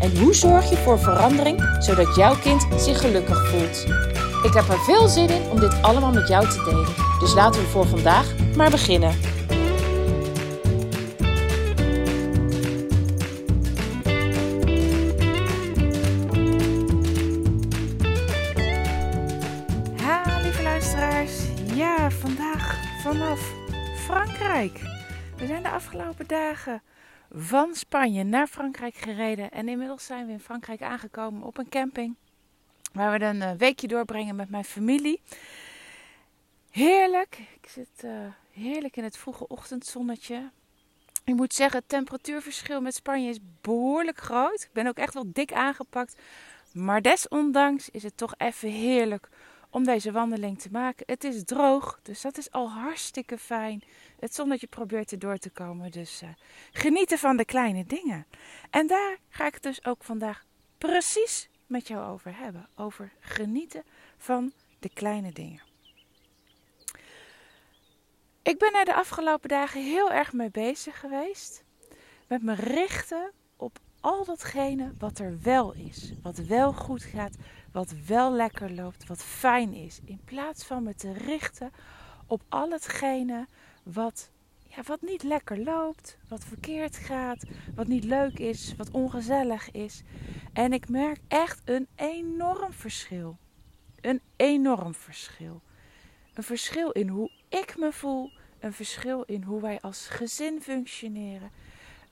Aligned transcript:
En 0.00 0.18
hoe 0.18 0.34
zorg 0.34 0.70
je 0.70 0.76
voor 0.76 0.98
verandering 0.98 1.76
zodat 1.78 2.16
jouw 2.16 2.34
kind 2.38 2.66
zich 2.76 3.00
gelukkig 3.00 3.48
voelt? 3.48 3.86
Ik 4.42 4.52
heb 4.52 4.68
er 4.68 4.78
veel 4.78 5.08
zin 5.08 5.28
in 5.28 5.50
om 5.50 5.60
dit 5.60 5.82
allemaal 5.82 6.12
met 6.12 6.28
jou 6.28 6.48
te 6.48 6.62
delen. 6.64 6.94
Dus 7.20 7.34
laten 7.34 7.60
we 7.60 7.66
voor 7.66 7.86
vandaag 7.86 8.34
maar 8.56 8.70
beginnen. 8.70 9.14
Ha, 19.96 20.40
lieve 20.42 20.62
luisteraars. 20.62 21.32
Ja, 21.74 22.10
vandaag 22.10 22.74
vanaf 23.02 23.40
Frankrijk. 24.04 24.80
We 25.36 25.46
zijn 25.46 25.62
de 25.62 25.70
afgelopen 25.70 26.26
dagen 26.26 26.82
van 27.30 27.74
Spanje 27.74 28.24
naar 28.24 28.46
Frankrijk 28.46 28.94
gereden. 28.94 29.50
En 29.50 29.68
inmiddels 29.68 30.06
zijn 30.06 30.26
we 30.26 30.32
in 30.32 30.40
Frankrijk 30.40 30.82
aangekomen 30.82 31.42
op 31.42 31.58
een 31.58 31.68
camping. 31.68 32.14
Waar 32.92 33.18
we 33.18 33.24
een 33.24 33.42
eh, 33.42 33.52
weekje 33.52 33.88
doorbrengen 33.88 34.36
met 34.36 34.50
mijn 34.50 34.64
familie. 34.64 35.20
Heerlijk. 36.70 37.38
Ik 37.60 37.68
zit 37.68 38.04
uh, 38.04 38.10
heerlijk 38.52 38.96
in 38.96 39.04
het 39.04 39.16
vroege 39.16 39.48
ochtendzonnetje. 39.48 40.50
Ik 41.24 41.34
moet 41.34 41.54
zeggen, 41.54 41.78
het 41.78 41.88
temperatuurverschil 41.88 42.80
met 42.80 42.94
Spanje 42.94 43.28
is 43.28 43.38
behoorlijk 43.60 44.18
groot. 44.18 44.62
Ik 44.62 44.72
ben 44.72 44.86
ook 44.86 44.98
echt 44.98 45.14
wel 45.14 45.32
dik 45.32 45.52
aangepakt. 45.52 46.16
Maar 46.72 47.02
desondanks 47.02 47.90
is 47.90 48.02
het 48.02 48.16
toch 48.16 48.34
even 48.36 48.68
heerlijk 48.68 49.28
om 49.76 49.84
deze 49.84 50.12
wandeling 50.12 50.60
te 50.60 50.68
maken. 50.72 51.04
Het 51.06 51.24
is 51.24 51.44
droog, 51.44 52.00
dus 52.02 52.20
dat 52.20 52.38
is 52.38 52.50
al 52.50 52.70
hartstikke 52.70 53.38
fijn. 53.38 53.82
Het 54.18 54.34
zonnetje 54.34 54.66
probeert 54.66 55.10
er 55.10 55.18
door 55.18 55.38
te 55.38 55.50
komen, 55.50 55.90
dus 55.90 56.22
uh, 56.22 56.28
genieten 56.72 57.18
van 57.18 57.36
de 57.36 57.44
kleine 57.44 57.84
dingen. 57.84 58.26
En 58.70 58.86
daar 58.86 59.16
ga 59.28 59.46
ik 59.46 59.54
het 59.54 59.62
dus 59.62 59.84
ook 59.84 60.04
vandaag 60.04 60.44
precies 60.78 61.48
met 61.66 61.88
jou 61.88 62.12
over 62.12 62.36
hebben. 62.36 62.68
Over 62.76 63.12
genieten 63.20 63.82
van 64.16 64.52
de 64.78 64.88
kleine 64.88 65.32
dingen. 65.32 65.62
Ik 68.42 68.58
ben 68.58 68.74
er 68.74 68.84
de 68.84 68.94
afgelopen 68.94 69.48
dagen 69.48 69.82
heel 69.82 70.12
erg 70.12 70.32
mee 70.32 70.50
bezig 70.50 71.00
geweest. 71.00 71.64
Met 72.26 72.42
me 72.42 72.54
richten 72.54 73.32
op 73.56 73.78
al 74.00 74.24
datgene 74.24 74.92
wat 74.98 75.18
er 75.18 75.38
wel 75.42 75.72
is. 75.72 76.12
Wat 76.22 76.36
wel 76.36 76.72
goed 76.72 77.02
gaat, 77.02 77.34
wat 77.76 77.94
wel 78.06 78.32
lekker 78.32 78.72
loopt, 78.72 79.06
wat 79.06 79.22
fijn 79.22 79.74
is. 79.74 80.00
In 80.04 80.20
plaats 80.24 80.64
van 80.64 80.82
me 80.82 80.94
te 80.94 81.12
richten 81.12 81.70
op 82.26 82.42
al 82.48 82.70
hetgene 82.70 83.46
wat, 83.82 84.30
ja, 84.66 84.82
wat 84.82 85.02
niet 85.02 85.22
lekker 85.22 85.58
loopt, 85.58 86.18
wat 86.28 86.44
verkeerd 86.44 86.96
gaat, 86.96 87.44
wat 87.74 87.86
niet 87.86 88.04
leuk 88.04 88.38
is, 88.38 88.74
wat 88.76 88.90
ongezellig 88.90 89.70
is. 89.70 90.02
En 90.52 90.72
ik 90.72 90.88
merk 90.88 91.18
echt 91.28 91.60
een 91.64 91.86
enorm 91.94 92.72
verschil. 92.72 93.38
Een 94.00 94.20
enorm 94.36 94.94
verschil. 94.94 95.62
Een 96.34 96.42
verschil 96.42 96.90
in 96.90 97.08
hoe 97.08 97.30
ik 97.48 97.78
me 97.78 97.92
voel, 97.92 98.30
een 98.58 98.72
verschil 98.72 99.22
in 99.22 99.42
hoe 99.42 99.60
wij 99.60 99.80
als 99.80 100.06
gezin 100.06 100.62
functioneren. 100.62 101.50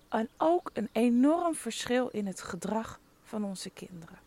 En 0.08 0.28
ook 0.36 0.70
een 0.74 0.88
enorm 0.92 1.54
verschil 1.54 2.08
in 2.08 2.26
het 2.26 2.40
gedrag 2.40 3.00
van 3.22 3.44
onze 3.44 3.70
kinderen. 3.70 4.23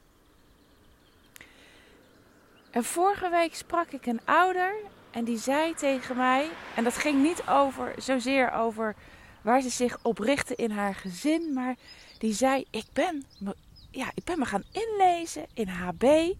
En 2.77 2.83
vorige 2.83 3.29
week 3.29 3.55
sprak 3.55 3.91
ik 3.91 4.05
een 4.05 4.19
ouder 4.25 4.75
en 5.11 5.23
die 5.23 5.37
zei 5.37 5.73
tegen 5.73 6.17
mij, 6.17 6.49
en 6.75 6.83
dat 6.83 6.97
ging 6.97 7.23
niet 7.23 7.43
over, 7.47 7.93
zozeer 7.97 8.51
over 8.51 8.95
waar 9.41 9.61
ze 9.61 9.69
zich 9.69 9.99
op 10.01 10.19
richtte 10.19 10.55
in 10.55 10.71
haar 10.71 10.95
gezin, 10.95 11.53
maar 11.53 11.75
die 12.17 12.33
zei: 12.33 12.65
Ik 12.71 12.85
ben 12.93 13.25
me, 13.39 13.55
ja, 13.91 14.11
ik 14.13 14.23
ben 14.23 14.39
me 14.39 14.45
gaan 14.45 14.63
inlezen 14.71 15.45
in 15.53 15.67
HB. 15.67 16.33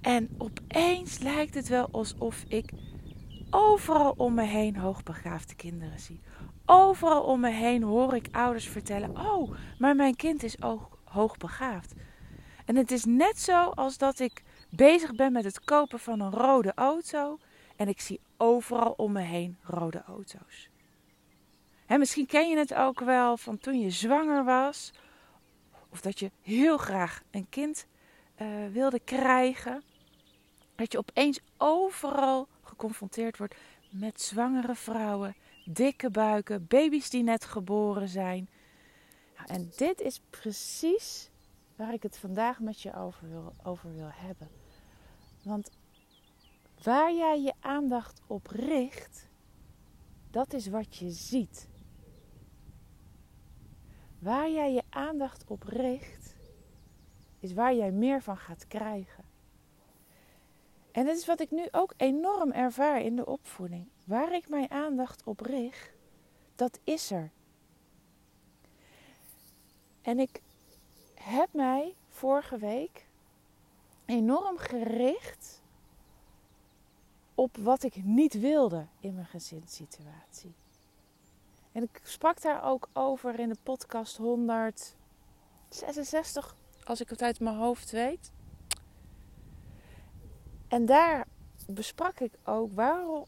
En 0.00 0.28
opeens 0.38 1.18
lijkt 1.18 1.54
het 1.54 1.68
wel 1.68 1.88
alsof 1.90 2.44
ik 2.48 2.70
overal 3.50 4.14
om 4.16 4.34
me 4.34 4.44
heen 4.44 4.76
hoogbegaafde 4.76 5.54
kinderen 5.54 6.00
zie. 6.00 6.20
Overal 6.66 7.22
om 7.22 7.40
me 7.40 7.50
heen 7.50 7.82
hoor 7.82 8.14
ik 8.14 8.28
ouders 8.32 8.68
vertellen: 8.68 9.18
Oh, 9.18 9.54
maar 9.78 9.96
mijn 9.96 10.16
kind 10.16 10.42
is 10.42 10.62
ook 10.62 10.98
hoogbegaafd. 11.04 11.94
En 12.64 12.76
het 12.76 12.90
is 12.90 13.04
net 13.04 13.40
zo 13.40 13.64
als 13.64 13.98
dat 13.98 14.18
ik 14.18 14.42
bezig 14.70 15.14
ben 15.14 15.32
met 15.32 15.44
het 15.44 15.60
kopen 15.60 15.98
van 15.98 16.20
een 16.20 16.30
rode 16.30 16.72
auto. 16.74 17.38
En 17.76 17.88
ik 17.88 18.00
zie 18.00 18.20
overal 18.36 18.94
om 18.96 19.12
me 19.12 19.20
heen 19.20 19.58
rode 19.62 20.02
auto's. 20.02 20.70
En 21.86 21.98
misschien 21.98 22.26
ken 22.26 22.48
je 22.48 22.56
het 22.56 22.74
ook 22.74 23.00
wel 23.00 23.36
van 23.36 23.58
toen 23.58 23.80
je 23.80 23.90
zwanger 23.90 24.44
was. 24.44 24.92
Of 25.88 26.00
dat 26.00 26.18
je 26.18 26.30
heel 26.40 26.76
graag 26.76 27.22
een 27.30 27.48
kind 27.48 27.86
uh, 28.42 28.48
wilde 28.72 29.00
krijgen. 29.00 29.82
Dat 30.74 30.92
je 30.92 30.98
opeens 30.98 31.40
overal 31.56 32.48
geconfronteerd 32.62 33.38
wordt 33.38 33.54
met 33.90 34.20
zwangere 34.20 34.74
vrouwen, 34.74 35.36
dikke 35.64 36.10
buiken, 36.10 36.66
baby's 36.66 37.10
die 37.10 37.22
net 37.22 37.44
geboren 37.44 38.08
zijn. 38.08 38.48
Nou, 39.36 39.48
en 39.48 39.72
dit 39.76 40.00
is 40.00 40.20
precies 40.30 41.30
waar 41.76 41.92
ik 41.92 42.02
het 42.02 42.18
vandaag 42.18 42.60
met 42.60 42.80
je 42.80 42.94
over 42.94 43.28
over 43.62 43.94
wil 43.94 44.10
hebben. 44.12 44.59
Want 45.42 45.70
waar 46.82 47.14
jij 47.14 47.40
je 47.40 47.52
aandacht 47.60 48.22
op 48.26 48.46
richt, 48.46 49.28
dat 50.30 50.52
is 50.52 50.66
wat 50.66 50.96
je 50.96 51.10
ziet. 51.10 51.68
Waar 54.18 54.50
jij 54.50 54.72
je 54.72 54.82
aandacht 54.88 55.44
op 55.46 55.62
richt, 55.62 56.34
is 57.38 57.52
waar 57.52 57.74
jij 57.74 57.90
meer 57.90 58.22
van 58.22 58.36
gaat 58.36 58.66
krijgen. 58.66 59.24
En 60.92 61.06
dat 61.06 61.16
is 61.16 61.26
wat 61.26 61.40
ik 61.40 61.50
nu 61.50 61.68
ook 61.70 61.94
enorm 61.96 62.52
ervaar 62.52 63.00
in 63.00 63.16
de 63.16 63.26
opvoeding. 63.26 63.86
Waar 64.04 64.32
ik 64.32 64.48
mijn 64.48 64.70
aandacht 64.70 65.22
op 65.24 65.40
richt, 65.40 65.92
dat 66.54 66.78
is 66.84 67.10
er. 67.10 67.30
En 70.02 70.18
ik 70.18 70.42
heb 71.14 71.52
mij 71.52 71.94
vorige 72.08 72.58
week 72.58 73.06
enorm 74.10 74.58
gericht 74.58 75.62
op 77.34 77.56
wat 77.56 77.82
ik 77.82 78.04
niet 78.04 78.40
wilde 78.40 78.86
in 79.00 79.14
mijn 79.14 79.26
gezinssituatie. 79.26 80.54
En 81.72 81.82
ik 81.82 82.00
sprak 82.02 82.40
daar 82.40 82.64
ook 82.64 82.88
over 82.92 83.38
in 83.38 83.48
de 83.48 83.56
podcast 83.62 84.16
166, 84.16 86.56
als 86.84 87.00
ik 87.00 87.08
het 87.08 87.22
uit 87.22 87.40
mijn 87.40 87.56
hoofd 87.56 87.90
weet. 87.90 88.32
En 90.68 90.86
daar 90.86 91.26
besprak 91.66 92.20
ik 92.20 92.32
ook 92.44 92.72
waarom, 92.72 93.24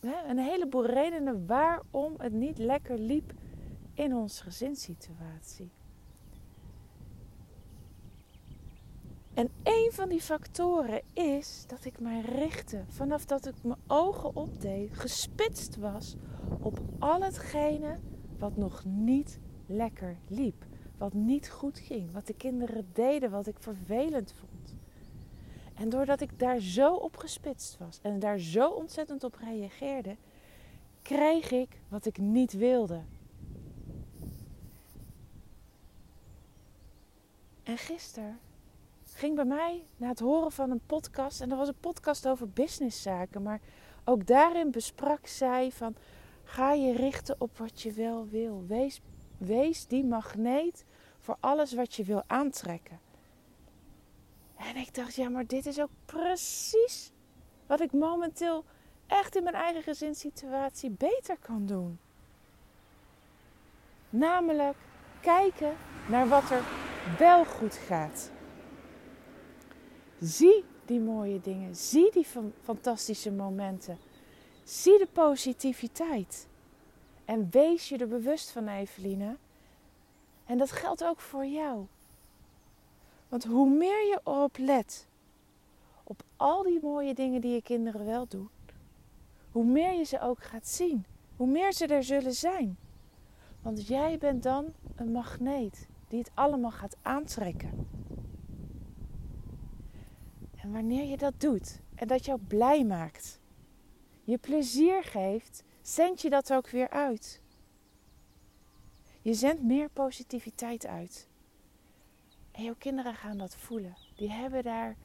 een 0.00 0.38
heleboel 0.38 0.86
redenen 0.86 1.46
waarom 1.46 2.14
het 2.18 2.32
niet 2.32 2.58
lekker 2.58 2.98
liep 2.98 3.32
in 3.94 4.14
onze 4.14 4.42
gezinssituatie. 4.42 5.70
En 9.38 9.50
een 9.62 9.90
van 9.92 10.08
die 10.08 10.20
factoren 10.20 11.02
is 11.12 11.64
dat 11.66 11.84
ik 11.84 12.00
mij 12.00 12.20
richtte, 12.20 12.84
vanaf 12.88 13.24
dat 13.24 13.46
ik 13.46 13.54
mijn 13.62 13.78
ogen 13.86 14.36
opdeed, 14.36 14.98
gespitst 14.98 15.76
was 15.76 16.16
op 16.60 16.80
al 16.98 17.22
hetgene 17.22 17.98
wat 18.38 18.56
nog 18.56 18.84
niet 18.84 19.38
lekker 19.66 20.16
liep. 20.28 20.64
Wat 20.96 21.12
niet 21.12 21.50
goed 21.50 21.78
ging, 21.78 22.12
wat 22.12 22.26
de 22.26 22.34
kinderen 22.34 22.88
deden, 22.92 23.30
wat 23.30 23.46
ik 23.46 23.56
vervelend 23.58 24.32
vond. 24.32 24.74
En 25.74 25.88
doordat 25.88 26.20
ik 26.20 26.38
daar 26.38 26.60
zo 26.60 26.94
op 26.94 27.16
gespitst 27.16 27.78
was 27.78 27.98
en 28.02 28.18
daar 28.18 28.38
zo 28.38 28.68
ontzettend 28.68 29.24
op 29.24 29.34
reageerde, 29.34 30.16
kreeg 31.02 31.50
ik 31.50 31.80
wat 31.88 32.06
ik 32.06 32.18
niet 32.18 32.52
wilde. 32.52 33.02
En 37.62 37.78
gisteren 37.78 38.38
ging 39.18 39.34
bij 39.34 39.44
mij 39.44 39.84
na 39.96 40.08
het 40.08 40.18
horen 40.18 40.52
van 40.52 40.70
een 40.70 40.86
podcast. 40.86 41.40
En 41.40 41.48
dat 41.48 41.58
was 41.58 41.68
een 41.68 41.80
podcast 41.80 42.28
over 42.28 42.48
businesszaken. 42.48 43.42
Maar 43.42 43.60
ook 44.04 44.26
daarin 44.26 44.70
besprak 44.70 45.26
zij 45.26 45.70
van... 45.72 45.94
Ga 46.44 46.72
je 46.72 46.92
richten 46.92 47.36
op 47.38 47.58
wat 47.58 47.82
je 47.82 47.92
wel 47.92 48.28
wil. 48.28 48.64
Wees, 48.66 49.00
wees 49.38 49.86
die 49.86 50.04
magneet 50.04 50.84
voor 51.20 51.36
alles 51.40 51.74
wat 51.74 51.94
je 51.94 52.04
wil 52.04 52.22
aantrekken. 52.26 53.00
En 54.56 54.76
ik 54.76 54.94
dacht, 54.94 55.14
ja, 55.14 55.28
maar 55.28 55.46
dit 55.46 55.66
is 55.66 55.80
ook 55.80 55.90
precies 56.04 57.12
wat 57.66 57.80
ik 57.80 57.92
momenteel 57.92 58.64
echt 59.06 59.36
in 59.36 59.42
mijn 59.42 59.54
eigen 59.54 59.82
gezinssituatie 59.82 60.90
beter 60.90 61.36
kan 61.38 61.66
doen. 61.66 61.98
Namelijk 64.10 64.76
kijken 65.20 65.76
naar 66.08 66.28
wat 66.28 66.50
er 66.50 66.62
wel 67.18 67.44
goed 67.44 67.74
gaat. 67.74 68.30
Zie 70.20 70.64
die 70.84 71.00
mooie 71.00 71.40
dingen. 71.40 71.76
Zie 71.76 72.10
die 72.12 72.26
fantastische 72.62 73.32
momenten. 73.32 73.98
Zie 74.64 74.98
de 74.98 75.08
positiviteit. 75.12 76.46
En 77.24 77.48
wees 77.50 77.88
je 77.88 77.98
er 77.98 78.08
bewust 78.08 78.50
van, 78.50 78.68
Eveline. 78.68 79.36
En 80.44 80.58
dat 80.58 80.72
geldt 80.72 81.04
ook 81.04 81.20
voor 81.20 81.46
jou. 81.46 81.86
Want 83.28 83.44
hoe 83.44 83.68
meer 83.68 84.06
je 84.06 84.20
erop 84.24 84.56
let, 84.58 85.06
op 86.04 86.22
al 86.36 86.62
die 86.62 86.78
mooie 86.82 87.14
dingen 87.14 87.40
die 87.40 87.52
je 87.52 87.62
kinderen 87.62 88.04
wel 88.04 88.26
doen, 88.28 88.48
hoe 89.52 89.64
meer 89.64 89.92
je 89.92 90.04
ze 90.04 90.20
ook 90.20 90.42
gaat 90.42 90.66
zien, 90.66 91.04
hoe 91.36 91.46
meer 91.46 91.72
ze 91.72 91.86
er 91.86 92.04
zullen 92.04 92.34
zijn. 92.34 92.76
Want 93.62 93.86
jij 93.86 94.18
bent 94.18 94.42
dan 94.42 94.72
een 94.96 95.12
magneet 95.12 95.86
die 96.08 96.18
het 96.18 96.30
allemaal 96.34 96.70
gaat 96.70 96.96
aantrekken. 97.02 97.86
En 100.60 100.72
wanneer 100.72 101.04
je 101.04 101.16
dat 101.16 101.40
doet 101.40 101.80
en 101.94 102.08
dat 102.08 102.24
jou 102.24 102.40
blij 102.40 102.84
maakt, 102.84 103.40
je 104.24 104.38
plezier 104.38 105.04
geeft, 105.04 105.62
zend 105.82 106.20
je 106.20 106.30
dat 106.30 106.52
ook 106.52 106.68
weer 106.68 106.90
uit. 106.90 107.40
Je 109.22 109.34
zendt 109.34 109.62
meer 109.62 109.88
positiviteit 109.88 110.86
uit. 110.86 111.28
En 112.50 112.62
jouw 112.62 112.74
kinderen 112.78 113.14
gaan 113.14 113.38
dat 113.38 113.56
voelen. 113.56 113.96
Die 114.16 114.30
hebben 114.30 114.62
daar 114.62 114.96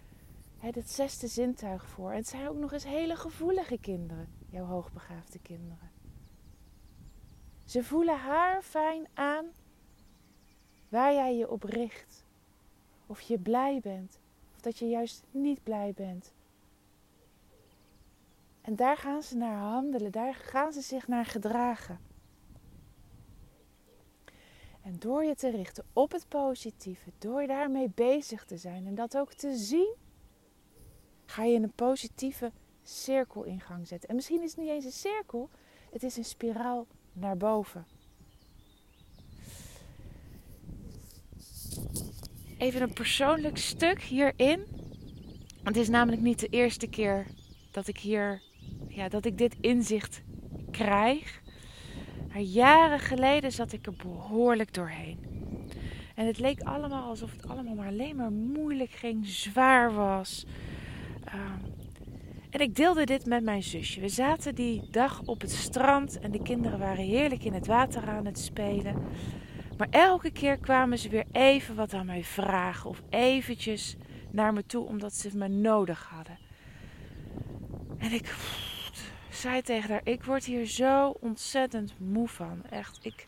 het 0.59 0.91
zesde 0.91 1.27
zintuig 1.27 1.87
voor. 1.87 2.11
En 2.11 2.17
het 2.17 2.27
zijn 2.27 2.47
ook 2.47 2.57
nog 2.57 2.71
eens 2.71 2.83
hele 2.83 3.15
gevoelige 3.15 3.77
kinderen, 3.77 4.27
jouw 4.49 4.65
hoogbegaafde 4.65 5.39
kinderen. 5.39 5.91
Ze 7.65 7.83
voelen 7.83 8.19
haar 8.19 8.61
fijn 8.61 9.07
aan 9.13 9.45
waar 10.89 11.13
jij 11.13 11.35
je 11.37 11.49
op 11.49 11.63
richt. 11.63 12.25
Of 13.05 13.21
je 13.21 13.39
blij 13.39 13.79
bent, 13.79 14.19
dat 14.63 14.77
je 14.77 14.87
juist 14.87 15.23
niet 15.31 15.63
blij 15.63 15.93
bent. 15.95 16.33
En 18.61 18.75
daar 18.75 18.97
gaan 18.97 19.23
ze 19.23 19.35
naar 19.35 19.57
handelen, 19.57 20.11
daar 20.11 20.33
gaan 20.33 20.73
ze 20.73 20.81
zich 20.81 21.07
naar 21.07 21.25
gedragen. 21.25 21.99
En 24.81 24.95
door 24.99 25.23
je 25.23 25.35
te 25.35 25.49
richten 25.49 25.85
op 25.93 26.11
het 26.11 26.27
positieve, 26.27 27.09
door 27.17 27.47
daarmee 27.47 27.89
bezig 27.95 28.45
te 28.45 28.57
zijn 28.57 28.87
en 28.87 28.95
dat 28.95 29.17
ook 29.17 29.33
te 29.33 29.55
zien, 29.55 29.95
ga 31.25 31.43
je 31.43 31.59
een 31.59 31.73
positieve 31.73 32.51
cirkel 32.83 33.43
in 33.43 33.59
gang 33.59 33.87
zetten. 33.87 34.09
En 34.09 34.15
misschien 34.15 34.41
is 34.41 34.51
het 34.51 34.59
niet 34.59 34.69
eens 34.69 34.85
een 34.85 34.91
cirkel, 34.91 35.49
het 35.91 36.03
is 36.03 36.17
een 36.17 36.25
spiraal 36.25 36.87
naar 37.13 37.37
boven. 37.37 37.85
Even 42.63 42.81
een 42.81 42.93
persoonlijk 42.93 43.57
stuk 43.57 44.01
hierin. 44.01 44.63
Het 45.63 45.77
is 45.77 45.89
namelijk 45.89 46.21
niet 46.21 46.39
de 46.39 46.47
eerste 46.47 46.87
keer 46.87 47.25
dat 47.71 47.87
ik 47.87 47.97
hier, 47.97 48.41
ja, 48.87 49.09
dat 49.09 49.25
ik 49.25 49.37
dit 49.37 49.55
inzicht 49.61 50.21
krijg. 50.71 51.41
Maar 52.27 52.41
jaren 52.41 52.99
geleden 52.99 53.51
zat 53.51 53.71
ik 53.71 53.85
er 53.85 53.93
behoorlijk 53.93 54.73
doorheen. 54.73 55.19
En 56.15 56.25
het 56.25 56.39
leek 56.39 56.61
allemaal 56.61 57.09
alsof 57.09 57.31
het 57.31 57.47
allemaal 57.47 57.75
maar 57.75 57.87
alleen 57.87 58.15
maar 58.15 58.31
moeilijk 58.31 58.91
ging, 58.91 59.25
zwaar 59.25 59.93
was. 59.93 60.45
Ehm, 61.23 61.59
en 62.49 62.59
ik 62.59 62.75
deelde 62.75 63.05
dit 63.05 63.25
met 63.25 63.43
mijn 63.43 63.63
zusje. 63.63 64.01
We 64.01 64.09
zaten 64.09 64.55
die 64.55 64.81
dag 64.91 65.21
op 65.25 65.41
het 65.41 65.51
strand 65.51 66.19
en 66.19 66.31
de 66.31 66.41
kinderen 66.41 66.79
waren 66.79 67.05
heerlijk 67.05 67.43
in 67.43 67.53
het 67.53 67.67
water 67.67 68.07
aan 68.07 68.25
het 68.25 68.39
spelen. 68.39 68.95
Maar 69.77 69.87
elke 69.89 70.31
keer 70.31 70.57
kwamen 70.57 70.97
ze 70.97 71.09
weer 71.09 71.25
even 71.31 71.75
wat 71.75 71.93
aan 71.93 72.05
mij 72.05 72.23
vragen 72.23 72.89
of 72.89 73.01
eventjes 73.09 73.95
naar 74.31 74.53
me 74.53 74.65
toe 74.65 74.85
omdat 74.85 75.13
ze 75.13 75.37
me 75.37 75.47
nodig 75.47 76.07
hadden. 76.09 76.37
En 77.97 78.11
ik 78.11 78.35
zei 79.29 79.61
tegen 79.61 79.89
haar: 79.89 80.01
Ik 80.03 80.23
word 80.23 80.45
hier 80.45 80.65
zo 80.65 81.09
ontzettend 81.19 81.93
moe 81.99 82.27
van. 82.27 82.63
Echt, 82.69 82.99
ik, 83.01 83.25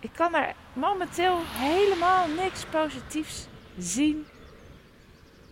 ik 0.00 0.10
kan 0.12 0.34
er 0.34 0.54
momenteel 0.72 1.38
helemaal 1.44 2.28
niks 2.28 2.64
positiefs 2.64 3.46
zien 3.78 4.24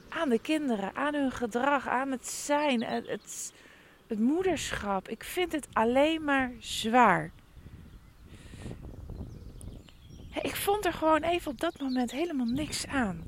aan 0.09 0.29
de 0.29 0.41
kinderen, 0.41 0.95
aan 0.95 1.15
hun 1.15 1.33
gedrag, 1.33 1.89
aan 1.89 2.11
het 2.11 2.29
zijn, 2.29 2.83
het, 2.85 3.53
het 4.07 4.19
moederschap. 4.19 5.09
Ik 5.09 5.25
vind 5.25 5.53
het 5.53 5.69
alleen 5.73 6.25
maar 6.25 6.53
zwaar. 6.59 7.33
Ik 10.43 10.56
vond 10.56 10.85
er 10.85 10.93
gewoon 10.93 11.23
even 11.23 11.50
op 11.50 11.61
dat 11.61 11.81
moment 11.81 12.11
helemaal 12.11 12.46
niks 12.46 12.87
aan. 12.87 13.23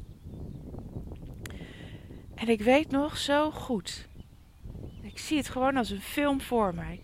En 2.35 2.49
ik 2.49 2.61
weet 2.61 2.91
nog 2.91 3.17
zo 3.17 3.51
goed. 3.51 4.09
Ik 5.03 5.19
zie 5.19 5.37
het 5.37 5.49
gewoon 5.49 5.77
als 5.77 5.91
een 5.91 6.01
film 6.01 6.41
voor 6.41 6.75
mij. 6.75 7.03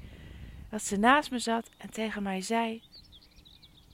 Dat 0.71 0.83
ze 0.83 0.97
naast 0.97 1.31
me 1.31 1.39
zat 1.39 1.71
en 1.77 1.91
tegen 1.91 2.23
mij 2.23 2.41
zei: 2.41 2.83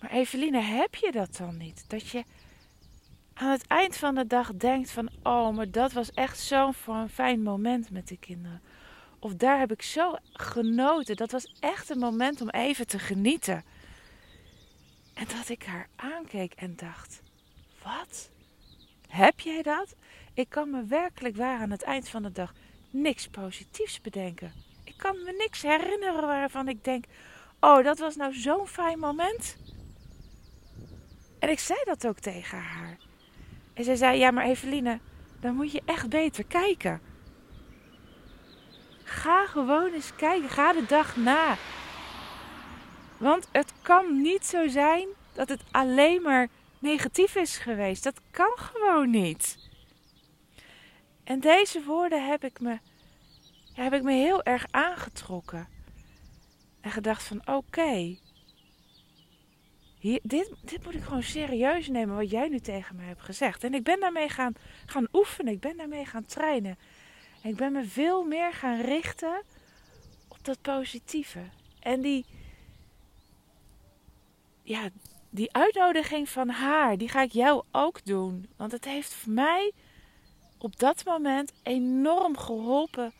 Maar 0.00 0.10
Eveline, 0.10 0.60
heb 0.60 0.94
je 0.94 1.12
dat 1.12 1.36
dan 1.36 1.56
niet? 1.56 1.84
Dat 1.88 2.08
je 2.08 2.24
aan 3.34 3.50
het 3.50 3.66
eind 3.66 3.96
van 3.96 4.14
de 4.14 4.26
dag 4.26 4.54
denkt 4.54 4.90
van 4.90 5.08
oh, 5.22 5.50
maar 5.56 5.70
dat 5.70 5.92
was 5.92 6.10
echt 6.10 6.38
zo'n 6.38 6.74
fijn 7.10 7.42
moment 7.42 7.90
met 7.90 8.08
de 8.08 8.16
kinderen. 8.16 8.62
Of 9.18 9.34
daar 9.34 9.58
heb 9.58 9.72
ik 9.72 9.82
zo 9.82 10.14
genoten. 10.32 11.16
Dat 11.16 11.30
was 11.30 11.56
echt 11.60 11.90
een 11.90 11.98
moment 11.98 12.40
om 12.40 12.48
even 12.48 12.86
te 12.86 12.98
genieten. 12.98 13.64
En 15.14 15.26
dat 15.36 15.48
ik 15.48 15.64
haar 15.64 15.88
aankeek 15.96 16.52
en 16.52 16.76
dacht: 16.76 17.22
Wat? 17.82 18.30
Heb 19.08 19.40
jij 19.40 19.62
dat? 19.62 19.94
Ik 20.34 20.48
kan 20.48 20.70
me 20.70 20.84
werkelijk 20.84 21.36
waar 21.36 21.60
aan 21.60 21.70
het 21.70 21.82
eind 21.82 22.08
van 22.08 22.22
de 22.22 22.32
dag 22.32 22.52
niks 22.90 23.28
positiefs 23.28 24.00
bedenken. 24.00 24.52
Ik 24.84 24.94
kan 24.96 25.22
me 25.22 25.32
niks 25.32 25.62
herinneren 25.62 26.26
waarvan 26.26 26.68
ik 26.68 26.84
denk: 26.84 27.04
Oh, 27.60 27.84
dat 27.84 27.98
was 27.98 28.16
nou 28.16 28.34
zo'n 28.34 28.66
fijn 28.66 28.98
moment. 28.98 29.56
En 31.38 31.50
ik 31.50 31.58
zei 31.58 31.78
dat 31.84 32.06
ook 32.06 32.18
tegen 32.18 32.58
haar. 32.58 32.98
En 33.74 33.84
zij 33.84 33.96
zei: 33.96 34.18
Ja, 34.18 34.30
maar 34.30 34.44
Eveline, 34.44 34.98
dan 35.40 35.54
moet 35.54 35.72
je 35.72 35.82
echt 35.84 36.08
beter 36.08 36.44
kijken. 36.44 37.00
Ga 39.04 39.46
gewoon 39.46 39.92
eens 39.92 40.14
kijken. 40.14 40.48
Ga 40.48 40.72
de 40.72 40.84
dag 40.86 41.16
na. 41.16 41.56
Want 43.22 43.48
het 43.52 43.72
kan 43.82 44.20
niet 44.22 44.46
zo 44.46 44.68
zijn 44.68 45.08
dat 45.32 45.48
het 45.48 45.62
alleen 45.70 46.22
maar 46.22 46.48
negatief 46.78 47.34
is 47.34 47.56
geweest. 47.56 48.04
Dat 48.04 48.20
kan 48.30 48.52
gewoon 48.56 49.10
niet. 49.10 49.70
En 51.24 51.40
deze 51.40 51.82
woorden 51.84 52.26
heb 52.28 52.44
ik 52.44 52.60
me, 52.60 52.78
heb 53.72 53.92
ik 53.92 54.02
me 54.02 54.12
heel 54.12 54.42
erg 54.42 54.66
aangetrokken. 54.70 55.68
En 56.80 56.90
gedacht 56.90 57.22
van 57.22 57.46
oké, 57.46 58.18
dit, 60.22 60.54
dit 60.62 60.84
moet 60.84 60.94
ik 60.94 61.02
gewoon 61.02 61.22
serieus 61.22 61.88
nemen 61.88 62.16
wat 62.16 62.30
jij 62.30 62.48
nu 62.48 62.60
tegen 62.60 62.96
me 62.96 63.02
hebt 63.02 63.22
gezegd. 63.22 63.64
En 63.64 63.74
ik 63.74 63.82
ben 63.82 64.00
daarmee 64.00 64.28
gaan, 64.28 64.54
gaan 64.86 65.08
oefenen, 65.12 65.52
ik 65.52 65.60
ben 65.60 65.76
daarmee 65.76 66.04
gaan 66.04 66.26
trainen. 66.26 66.78
En 67.42 67.50
ik 67.50 67.56
ben 67.56 67.72
me 67.72 67.84
veel 67.84 68.24
meer 68.24 68.52
gaan 68.52 68.80
richten 68.80 69.42
op 70.28 70.44
dat 70.44 70.60
positieve. 70.60 71.40
En 71.80 72.00
die, 72.00 72.24
ja, 74.62 74.88
die 75.30 75.52
uitnodiging 75.52 76.28
van 76.28 76.48
haar, 76.48 76.98
die 76.98 77.08
ga 77.08 77.22
ik 77.22 77.32
jou 77.32 77.64
ook 77.70 78.04
doen. 78.04 78.48
Want 78.56 78.72
het 78.72 78.84
heeft 78.84 79.14
voor 79.14 79.32
mij 79.32 79.72
op 80.58 80.78
dat 80.78 81.04
moment 81.04 81.52
enorm 81.62 82.36
geholpen 82.36 83.12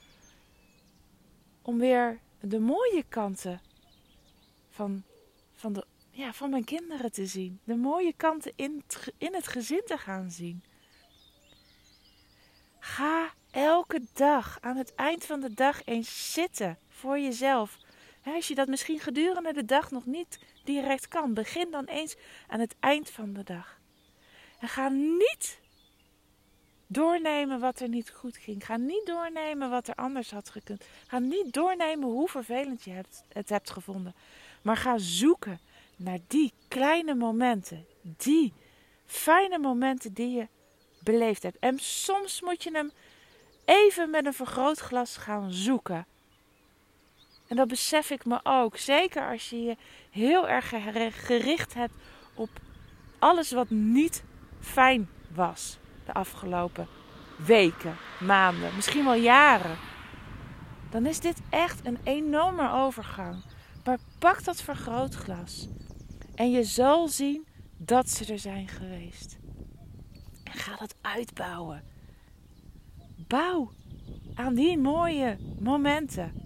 om 1.62 1.78
weer 1.78 2.20
de 2.40 2.60
mooie 2.60 3.04
kanten 3.08 3.60
van, 4.68 5.02
van 5.52 5.72
de 5.72 5.86
ja, 6.12 6.32
van 6.32 6.50
mijn 6.50 6.64
kinderen 6.64 7.12
te 7.12 7.26
zien. 7.26 7.60
De 7.64 7.76
mooie 7.76 8.12
kanten 8.16 8.52
in 8.56 8.82
in 9.18 9.34
het 9.34 9.46
gezin 9.46 9.82
te 9.84 9.98
gaan 9.98 10.30
zien. 10.30 10.62
Ga 12.78 13.34
elke 13.50 14.00
dag 14.12 14.58
aan 14.60 14.76
het 14.76 14.94
eind 14.94 15.24
van 15.24 15.40
de 15.40 15.54
dag 15.54 15.84
eens 15.84 16.32
zitten 16.32 16.78
voor 16.88 17.18
jezelf. 17.18 17.78
Als 18.24 18.48
je 18.48 18.54
dat 18.54 18.68
misschien 18.68 19.00
gedurende 19.00 19.52
de 19.52 19.64
dag 19.64 19.90
nog 19.90 20.06
niet 20.06 20.38
direct 20.64 21.08
kan, 21.08 21.34
begin 21.34 21.70
dan 21.70 21.84
eens 21.84 22.16
aan 22.48 22.60
het 22.60 22.74
eind 22.80 23.10
van 23.10 23.32
de 23.32 23.44
dag. 23.44 23.80
En 24.58 24.68
ga 24.68 24.88
niet 24.88 25.60
doornemen 26.86 27.60
wat 27.60 27.80
er 27.80 27.88
niet 27.88 28.10
goed 28.10 28.36
ging. 28.36 28.66
Ga 28.66 28.76
niet 28.76 29.06
doornemen 29.06 29.70
wat 29.70 29.88
er 29.88 29.94
anders 29.94 30.30
had 30.30 30.50
gekund. 30.50 30.84
Ga 31.06 31.18
niet 31.18 31.52
doornemen 31.52 32.08
hoe 32.08 32.28
vervelend 32.28 32.82
je 32.82 33.02
het 33.28 33.48
hebt 33.48 33.70
gevonden. 33.70 34.14
Maar 34.62 34.76
ga 34.76 34.98
zoeken 34.98 35.60
naar 35.96 36.18
die 36.26 36.52
kleine 36.68 37.14
momenten, 37.14 37.86
die 38.02 38.52
fijne 39.06 39.58
momenten 39.58 40.12
die 40.12 40.30
je 40.30 40.48
beleefd 41.00 41.42
hebt. 41.42 41.58
En 41.58 41.78
soms 41.78 42.40
moet 42.40 42.62
je 42.62 42.70
hem 42.70 42.90
even 43.64 44.10
met 44.10 44.26
een 44.26 44.34
vergrootglas 44.34 45.16
gaan 45.16 45.52
zoeken. 45.52 46.06
En 47.52 47.58
dat 47.58 47.68
besef 47.68 48.10
ik 48.10 48.24
me 48.24 48.40
ook. 48.42 48.76
Zeker 48.76 49.30
als 49.30 49.50
je 49.50 49.62
je 49.62 49.76
heel 50.10 50.48
erg 50.48 50.72
gericht 51.26 51.74
hebt 51.74 51.92
op 52.34 52.48
alles 53.18 53.52
wat 53.52 53.70
niet 53.70 54.24
fijn 54.60 55.08
was 55.34 55.78
de 56.04 56.12
afgelopen 56.12 56.86
weken, 57.46 57.96
maanden, 58.20 58.74
misschien 58.74 59.04
wel 59.04 59.14
jaren. 59.14 59.76
Dan 60.90 61.06
is 61.06 61.20
dit 61.20 61.40
echt 61.50 61.86
een 61.86 61.98
enorme 62.04 62.70
overgang. 62.72 63.44
Maar 63.84 63.98
pak 64.18 64.44
dat 64.44 64.62
vergrootglas. 64.62 65.68
En 66.34 66.50
je 66.50 66.64
zal 66.64 67.08
zien 67.08 67.46
dat 67.76 68.10
ze 68.10 68.32
er 68.32 68.38
zijn 68.38 68.68
geweest. 68.68 69.38
En 70.44 70.52
ga 70.52 70.76
dat 70.76 70.94
uitbouwen. 71.00 71.82
Bouw 73.28 73.70
aan 74.34 74.54
die 74.54 74.78
mooie 74.78 75.38
momenten. 75.58 76.42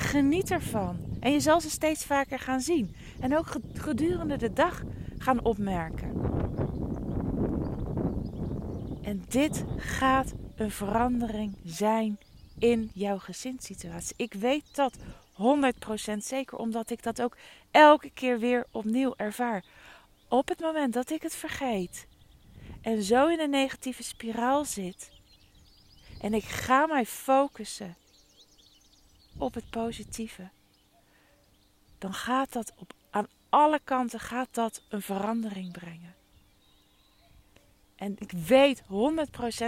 Geniet 0.00 0.50
ervan. 0.50 0.98
En 1.20 1.32
je 1.32 1.40
zal 1.40 1.60
ze 1.60 1.70
steeds 1.70 2.04
vaker 2.04 2.38
gaan 2.38 2.60
zien. 2.60 2.96
En 3.20 3.36
ook 3.36 3.46
gedurende 3.74 4.36
de 4.36 4.52
dag 4.52 4.82
gaan 5.18 5.44
opmerken. 5.44 6.12
En 9.02 9.24
dit 9.28 9.64
gaat 9.76 10.32
een 10.56 10.70
verandering 10.70 11.56
zijn 11.64 12.18
in 12.58 12.90
jouw 12.94 13.18
gezinssituatie. 13.18 14.14
Ik 14.16 14.32
weet 14.32 14.64
dat 14.74 14.96
100% 14.96 16.16
zeker, 16.16 16.58
omdat 16.58 16.90
ik 16.90 17.02
dat 17.02 17.22
ook 17.22 17.36
elke 17.70 18.10
keer 18.14 18.38
weer 18.38 18.66
opnieuw 18.70 19.14
ervaar. 19.16 19.64
Op 20.28 20.48
het 20.48 20.60
moment 20.60 20.92
dat 20.92 21.10
ik 21.10 21.22
het 21.22 21.34
vergeet 21.34 22.06
en 22.80 23.02
zo 23.02 23.28
in 23.28 23.40
een 23.40 23.50
negatieve 23.50 24.02
spiraal 24.02 24.64
zit 24.64 25.10
en 26.20 26.34
ik 26.34 26.44
ga 26.44 26.86
mij 26.86 27.06
focussen 27.06 27.96
op 29.40 29.54
het 29.54 29.70
positieve, 29.70 30.48
dan 31.98 32.14
gaat 32.14 32.52
dat 32.52 32.72
op, 32.76 32.92
aan 33.10 33.26
alle 33.48 33.80
kanten 33.84 34.20
gaat 34.20 34.48
dat 34.50 34.82
een 34.88 35.02
verandering 35.02 35.72
brengen. 35.72 36.14
En 37.96 38.16
ik 38.18 38.32
weet 38.32 38.82
100% 38.82 38.86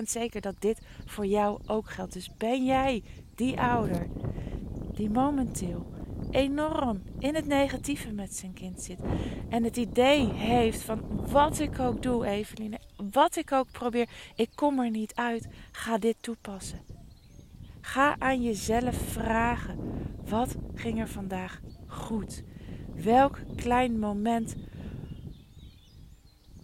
zeker 0.02 0.40
dat 0.40 0.54
dit 0.58 0.80
voor 1.06 1.26
jou 1.26 1.60
ook 1.66 1.90
geldt. 1.90 2.12
Dus 2.12 2.36
ben 2.36 2.64
jij 2.64 3.02
die 3.34 3.60
ouder 3.60 4.08
die 4.94 5.10
momenteel 5.10 5.92
enorm 6.30 7.02
in 7.18 7.34
het 7.34 7.46
negatieve 7.46 8.12
met 8.12 8.36
zijn 8.36 8.52
kind 8.52 8.82
zit. 8.82 8.98
En 9.48 9.64
het 9.64 9.76
idee 9.76 10.32
heeft 10.32 10.82
van 10.82 11.00
wat 11.30 11.58
ik 11.58 11.78
ook 11.78 12.02
doe, 12.02 12.26
Eveline, 12.26 12.78
wat 13.12 13.36
ik 13.36 13.52
ook 13.52 13.70
probeer, 13.70 14.08
ik 14.34 14.50
kom 14.54 14.80
er 14.80 14.90
niet 14.90 15.14
uit. 15.14 15.48
Ga 15.72 15.98
dit 15.98 16.16
toepassen. 16.20 16.91
Ga 17.82 18.18
aan 18.18 18.42
jezelf 18.42 18.96
vragen: 18.96 19.78
wat 20.24 20.56
ging 20.74 21.00
er 21.00 21.08
vandaag 21.08 21.60
goed? 21.86 22.42
Welk 22.94 23.38
klein 23.56 23.98
moment 23.98 24.56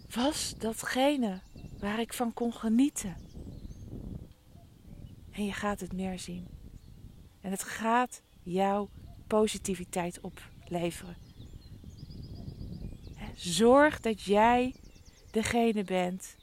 was 0.09 0.55
datgene 0.57 1.41
waar 1.79 1.99
ik 1.99 2.13
van 2.13 2.33
kon 2.33 2.53
genieten? 2.53 3.15
En 5.31 5.45
je 5.45 5.53
gaat 5.53 5.79
het 5.79 5.93
meer 5.93 6.19
zien. 6.19 6.47
En 7.41 7.51
het 7.51 7.63
gaat 7.63 8.21
jouw 8.43 8.89
positiviteit 9.27 10.19
opleveren. 10.21 11.17
Zorg 13.35 13.99
dat 13.99 14.21
jij 14.21 14.75
degene 15.31 15.83
bent 15.83 16.35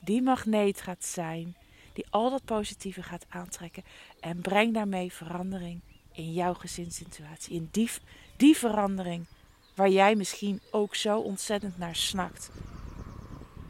die 0.00 0.22
magneet 0.22 0.80
gaat 0.80 1.04
zijn, 1.04 1.56
die 1.98 2.06
al 2.10 2.30
dat 2.30 2.44
positieve 2.44 3.02
gaat 3.02 3.26
aantrekken 3.28 3.84
en 4.20 4.40
breng 4.40 4.74
daarmee 4.74 5.12
verandering 5.12 5.80
in 6.12 6.32
jouw 6.32 6.54
gezinssituatie. 6.54 7.54
In 7.54 7.68
die, 7.70 7.90
die 8.36 8.56
verandering 8.56 9.26
waar 9.74 9.88
jij 9.88 10.14
misschien 10.14 10.60
ook 10.70 10.94
zo 10.94 11.18
ontzettend 11.18 11.78
naar 11.78 11.96
snakt. 11.96 12.50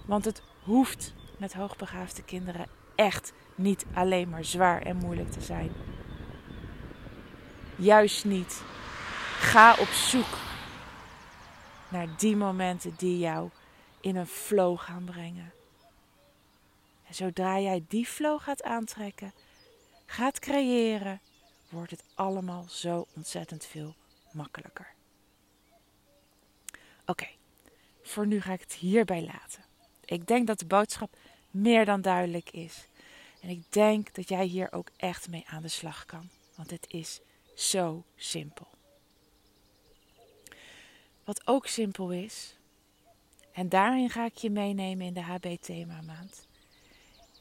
Want 0.06 0.24
het 0.24 0.42
hoeft 0.62 1.14
met 1.38 1.54
hoogbegaafde 1.54 2.22
kinderen 2.22 2.66
echt 2.94 3.32
niet 3.54 3.84
alleen 3.94 4.28
maar 4.28 4.44
zwaar 4.44 4.82
en 4.82 4.96
moeilijk 4.96 5.30
te 5.30 5.40
zijn. 5.40 5.70
Juist 7.76 8.24
niet. 8.24 8.62
Ga 9.38 9.76
op 9.78 9.88
zoek 9.88 10.38
naar 11.88 12.08
die 12.16 12.36
momenten 12.36 12.94
die 12.96 13.18
jou 13.18 13.50
in 14.00 14.16
een 14.16 14.26
flow 14.26 14.78
gaan 14.78 15.04
brengen. 15.04 15.52
En 17.08 17.14
zodra 17.14 17.60
jij 17.60 17.84
die 17.88 18.06
flow 18.06 18.40
gaat 18.40 18.62
aantrekken, 18.62 19.32
gaat 20.06 20.38
creëren, 20.38 21.20
wordt 21.68 21.90
het 21.90 22.04
allemaal 22.14 22.64
zo 22.68 23.06
ontzettend 23.14 23.64
veel 23.64 23.94
makkelijker. 24.32 24.94
Oké, 27.06 27.28
voor 28.02 28.26
nu 28.26 28.40
ga 28.40 28.52
ik 28.52 28.60
het 28.60 28.72
hierbij 28.72 29.22
laten. 29.22 29.64
Ik 30.04 30.26
denk 30.26 30.46
dat 30.46 30.58
de 30.58 30.66
boodschap 30.66 31.16
meer 31.50 31.84
dan 31.84 32.00
duidelijk 32.00 32.50
is. 32.50 32.86
En 33.40 33.48
ik 33.48 33.72
denk 33.72 34.14
dat 34.14 34.28
jij 34.28 34.44
hier 34.44 34.72
ook 34.72 34.90
echt 34.96 35.28
mee 35.28 35.44
aan 35.46 35.62
de 35.62 35.68
slag 35.68 36.06
kan. 36.06 36.28
Want 36.54 36.70
het 36.70 36.86
is 36.88 37.20
zo 37.54 38.04
simpel. 38.16 38.66
Wat 41.24 41.46
ook 41.46 41.66
simpel 41.66 42.10
is, 42.10 42.56
en 43.52 43.68
daarin 43.68 44.10
ga 44.10 44.24
ik 44.24 44.36
je 44.36 44.50
meenemen 44.50 45.06
in 45.06 45.14
de 45.14 45.22
HB-thema 45.22 46.00
maand, 46.00 46.46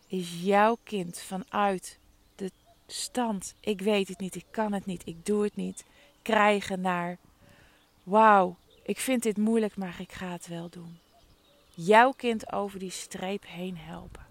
is 0.08 0.42
jouw 0.42 0.78
kind 0.84 1.20
vanuit 1.20 2.00
de 2.36 2.52
stand, 2.88 3.56
ik 3.60 3.82
weet 3.82 4.08
het 4.08 4.20
niet, 4.20 4.36
ik 4.36 4.46
kan 4.52 4.74
het 4.74 4.86
niet, 4.86 5.02
ik 5.06 5.26
doe 5.26 5.44
het 5.44 5.56
niet, 5.56 5.86
krijgen 6.22 6.82
naar, 6.82 7.18
wauw, 8.04 8.58
ik 8.84 9.00
vind 9.00 9.24
dit 9.24 9.38
moeilijk, 9.38 9.78
maar 9.78 9.96
ik 10.00 10.12
ga 10.12 10.32
het 10.32 10.48
wel 10.48 10.70
doen. 10.70 11.00
Jouw 11.70 12.12
kind 12.12 12.52
over 12.52 12.80
die 12.80 12.92
streep 12.92 13.44
heen 13.48 13.78
helpen. 13.78 14.26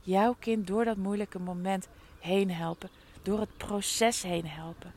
Jouw 0.00 0.36
kind 0.38 0.66
door 0.66 0.84
dat 0.84 0.96
moeilijke 0.96 1.38
moment 1.38 1.88
heen 2.20 2.50
helpen, 2.50 2.90
door 3.22 3.40
het 3.40 3.56
proces 3.56 4.22
heen 4.22 4.46
helpen. 4.46 4.92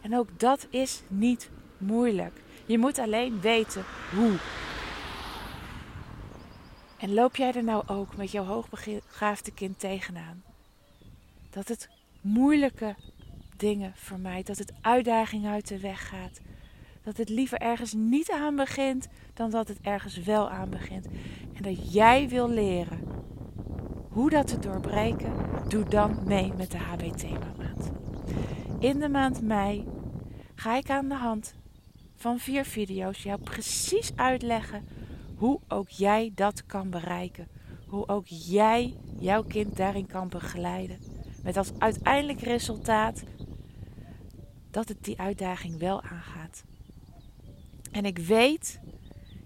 En 0.00 0.16
ook 0.16 0.28
dat 0.38 0.66
is 0.70 1.02
niet 1.08 1.50
moeilijk. 1.78 2.40
Je 2.66 2.78
moet 2.78 2.98
alleen 2.98 3.40
weten 3.40 3.84
hoe. 4.14 4.38
En 7.00 7.14
loop 7.14 7.36
jij 7.36 7.52
er 7.52 7.64
nou 7.64 7.82
ook 7.86 8.16
met 8.16 8.30
jouw 8.30 8.44
hoogbegaafde 8.44 9.52
kind 9.52 9.78
tegenaan? 9.78 10.42
Dat 11.50 11.68
het 11.68 11.88
moeilijke 12.20 12.94
dingen 13.56 13.92
vermijdt, 13.96 14.46
dat 14.46 14.58
het 14.58 14.72
uitdagingen 14.80 15.52
uit 15.52 15.68
de 15.68 15.80
weg 15.80 16.08
gaat. 16.08 16.40
Dat 17.02 17.16
het 17.16 17.28
liever 17.28 17.58
ergens 17.58 17.92
niet 17.92 18.30
aan 18.30 18.56
begint 18.56 19.08
dan 19.34 19.50
dat 19.50 19.68
het 19.68 19.80
ergens 19.82 20.16
wel 20.16 20.50
aan 20.50 20.70
begint. 20.70 21.06
En 21.54 21.62
dat 21.62 21.92
jij 21.92 22.28
wil 22.28 22.48
leren 22.48 23.00
hoe 24.08 24.30
dat 24.30 24.46
te 24.46 24.58
doorbreken, 24.58 25.32
doe 25.68 25.84
dan 25.84 26.18
mee 26.24 26.52
met 26.52 26.70
de 26.70 26.78
HB 26.78 27.16
Thema 27.16 27.52
Maand. 27.58 27.90
In 28.78 28.98
de 28.98 29.08
maand 29.08 29.42
mei 29.42 29.86
ga 30.54 30.76
ik 30.76 30.90
aan 30.90 31.08
de 31.08 31.14
hand 31.14 31.54
van 32.16 32.38
vier 32.38 32.64
video's 32.64 33.22
jou 33.22 33.40
precies 33.40 34.12
uitleggen 34.16 34.84
hoe 35.40 35.60
ook 35.68 35.88
jij 35.88 36.32
dat 36.34 36.66
kan 36.66 36.90
bereiken. 36.90 37.48
Hoe 37.86 38.08
ook 38.08 38.26
jij 38.26 38.94
jouw 39.18 39.42
kind 39.42 39.76
daarin 39.76 40.06
kan 40.06 40.28
begeleiden. 40.28 40.98
Met 41.42 41.56
als 41.56 41.72
uiteindelijk 41.78 42.40
resultaat 42.40 43.22
dat 44.70 44.88
het 44.88 45.04
die 45.04 45.18
uitdaging 45.18 45.78
wel 45.78 46.02
aangaat. 46.02 46.64
En 47.90 48.04
ik 48.04 48.18
weet, 48.18 48.80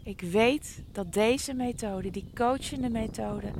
ik 0.03 0.21
weet 0.21 0.83
dat 0.93 1.13
deze 1.13 1.55
methode, 1.55 2.11
die 2.11 2.31
coachende 2.35 2.89
methode, 2.89 3.51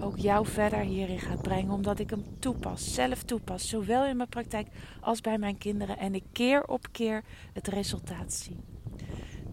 ook 0.00 0.16
jou 0.16 0.46
verder 0.46 0.80
hierin 0.80 1.20
gaat 1.20 1.42
brengen. 1.42 1.72
Omdat 1.72 1.98
ik 1.98 2.10
hem 2.10 2.24
toepas, 2.38 2.94
zelf 2.94 3.22
toepas. 3.22 3.68
Zowel 3.68 4.06
in 4.06 4.16
mijn 4.16 4.28
praktijk 4.28 4.68
als 5.00 5.20
bij 5.20 5.38
mijn 5.38 5.58
kinderen. 5.58 5.98
En 5.98 6.14
ik 6.14 6.24
keer 6.32 6.64
op 6.64 6.86
keer 6.92 7.24
het 7.52 7.68
resultaat 7.68 8.32
zie. 8.32 8.56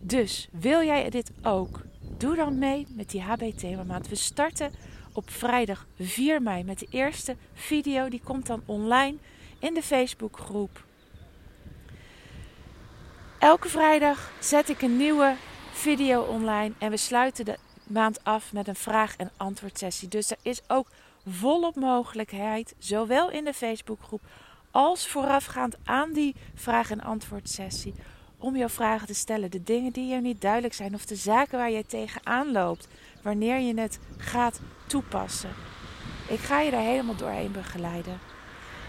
Dus 0.01 0.49
wil 0.51 0.81
jij 0.83 1.09
dit 1.09 1.31
ook? 1.41 1.85
Doe 2.25 2.35
dan 2.35 2.57
mee 2.57 2.87
met 2.89 3.09
die 3.09 3.21
HB 3.21 3.51
Themamaand. 3.57 4.07
We 4.07 4.15
starten 4.15 4.71
op 5.13 5.29
vrijdag 5.29 5.87
4 5.99 6.41
mei 6.41 6.63
met 6.63 6.79
de 6.79 6.87
eerste 6.89 7.35
video. 7.53 8.09
Die 8.09 8.21
komt 8.23 8.45
dan 8.45 8.61
online 8.65 9.17
in 9.59 9.73
de 9.73 9.81
Facebookgroep. 9.81 10.85
Elke 13.39 13.69
vrijdag 13.69 14.31
zet 14.39 14.69
ik 14.69 14.81
een 14.81 14.97
nieuwe 14.97 15.35
video 15.73 16.21
online 16.21 16.73
en 16.77 16.89
we 16.89 16.97
sluiten 16.97 17.45
de 17.45 17.57
maand 17.83 18.23
af 18.23 18.53
met 18.53 18.67
een 18.67 18.75
vraag- 18.75 19.15
en 19.15 19.31
antwoordsessie. 19.37 20.07
Dus 20.07 20.31
er 20.31 20.37
is 20.41 20.61
ook 20.67 20.87
volop 21.27 21.75
mogelijkheid, 21.75 22.75
zowel 22.77 23.31
in 23.31 23.43
de 23.43 23.53
Facebookgroep 23.53 24.21
als 24.71 25.07
voorafgaand 25.07 25.77
aan 25.83 26.13
die 26.13 26.35
vraag- 26.55 26.91
en 26.91 27.01
antwoordsessie, 27.01 27.93
om 28.45 28.55
jouw 28.55 28.69
vragen 28.69 29.07
te 29.07 29.13
stellen. 29.13 29.51
De 29.51 29.63
dingen 29.63 29.91
die 29.91 30.07
je 30.07 30.21
niet 30.21 30.41
duidelijk 30.41 30.73
zijn 30.73 30.93
of 30.93 31.05
de 31.05 31.15
zaken 31.15 31.57
waar 31.57 31.71
je 31.71 31.85
tegenaan 31.85 32.51
loopt. 32.51 32.87
wanneer 33.21 33.59
je 33.59 33.79
het 33.79 33.99
gaat 34.17 34.59
toepassen. 34.87 35.49
Ik 36.29 36.39
ga 36.39 36.59
je 36.59 36.71
daar 36.71 36.81
helemaal 36.81 37.15
doorheen 37.15 37.51
begeleiden. 37.51 38.19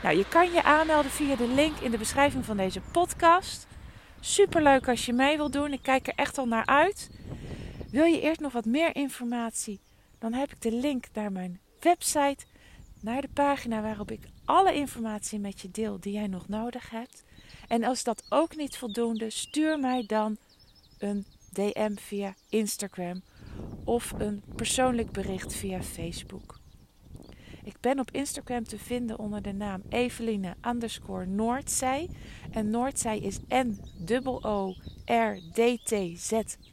Nou, 0.03 0.17
je 0.17 0.29
kan 0.29 0.53
je 0.53 0.63
aanmelden 0.63 1.11
via 1.11 1.37
de 1.37 1.49
link 1.49 1.79
in 1.79 1.91
de 1.91 1.99
beschrijving 1.99 2.45
van 2.45 2.57
deze 2.57 2.81
podcast. 2.81 3.67
Super 4.21 4.63
leuk 4.63 4.89
als 4.89 5.07
je 5.07 5.13
mee 5.13 5.37
wilt 5.37 5.53
doen. 5.53 5.73
Ik 5.73 5.83
kijk 5.83 6.07
er 6.07 6.15
echt 6.17 6.39
al 6.39 6.47
naar 6.47 6.67
uit. 6.67 7.11
Wil 7.91 8.05
je 8.05 8.21
eerst 8.21 8.41
nog 8.41 8.53
wat 8.53 8.65
meer 8.65 8.97
informatie? 8.97 9.81
Dan 10.19 10.33
heb 10.33 10.53
ik 10.53 10.63
de 10.63 10.73
link 10.73 11.05
naar 11.13 11.33
mijn 11.33 11.61
website, 11.81 12.45
naar 13.01 13.21
de 13.21 13.29
pagina 13.35 13.83
waarop 13.83 14.11
ik 14.11 14.29
alle 14.45 14.75
informatie 14.75 15.39
met 15.39 15.61
je 15.61 15.71
deel 15.71 16.01
die 16.01 16.13
jij 16.13 16.27
nog 16.27 16.49
nodig 16.49 16.91
hebt. 16.91 17.25
En 17.69 17.85
als 17.85 18.05
dat 18.05 18.27
ook 18.29 18.57
niet 18.57 18.77
voldoende, 18.77 19.31
stuur 19.31 19.79
mij 19.79 20.05
dan 20.07 20.37
een 20.99 21.27
DM 21.53 21.97
via 21.97 22.35
Instagram 22.49 23.23
of 23.85 24.15
een 24.19 24.43
persoonlijk 24.55 25.11
bericht 25.11 25.55
via 25.55 25.83
Facebook. 25.83 26.59
Ik 27.65 27.81
ben 27.81 27.99
op 27.99 28.11
Instagram 28.11 28.65
te 28.65 28.79
vinden 28.79 29.19
onder 29.19 29.43
de 29.43 29.53
naam 29.53 29.83
Eveline 29.89 30.55
underscore 30.67 31.27
Noordzij. 31.27 32.09
En 32.51 32.71
Noordzij 32.71 33.19
is 33.19 33.39
N-O-O-R-D-T-Z 33.49 34.33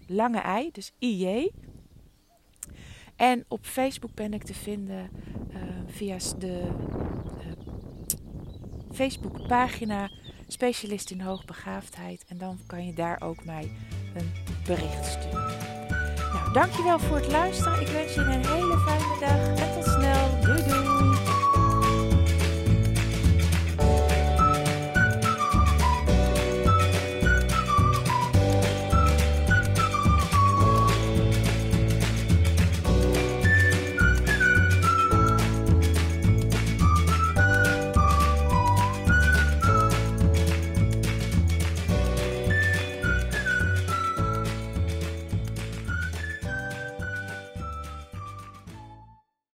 lange 0.07 0.61
I, 0.63 0.69
dus 0.71 0.91
I-J. 0.99 1.51
En 3.15 3.45
op 3.47 3.65
Facebook 3.65 4.13
ben 4.13 4.33
ik 4.33 4.43
te 4.43 4.53
vinden 4.53 5.09
uh, 5.49 5.61
via 5.85 6.17
de 6.37 6.67
uh, 7.37 7.51
Facebookpagina 8.91 10.09
Specialist 10.53 11.11
in 11.11 11.21
Hoogbegaafdheid. 11.21 12.25
En 12.27 12.37
dan 12.37 12.59
kan 12.65 12.85
je 12.85 12.93
daar 12.93 13.21
ook 13.21 13.45
mij 13.45 13.71
een 14.15 14.31
bericht 14.65 15.05
sturen. 15.05 15.51
Nou, 16.33 16.53
dankjewel 16.53 16.99
voor 16.99 17.15
het 17.15 17.31
luisteren. 17.31 17.81
Ik 17.81 17.87
wens 17.87 18.13
je 18.13 18.21
een 18.21 18.45
hele 18.45 18.72